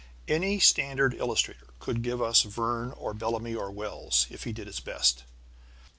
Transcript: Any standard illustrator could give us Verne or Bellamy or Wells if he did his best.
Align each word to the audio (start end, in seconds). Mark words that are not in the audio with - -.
Any 0.27 0.59
standard 0.59 1.13
illustrator 1.13 1.75
could 1.77 2.01
give 2.01 2.23
us 2.23 2.41
Verne 2.41 2.91
or 2.93 3.13
Bellamy 3.13 3.53
or 3.53 3.69
Wells 3.69 4.25
if 4.31 4.45
he 4.45 4.51
did 4.51 4.65
his 4.65 4.79
best. 4.79 5.25